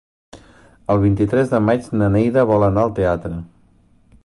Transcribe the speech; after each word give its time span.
El 0.93 1.01
vint-i-tres 1.03 1.51
de 1.51 1.59
maig 1.67 1.91
na 2.01 2.09
Neida 2.17 2.47
vol 2.55 2.67
anar 2.71 2.87
al 2.89 2.95
teatre. 3.01 3.39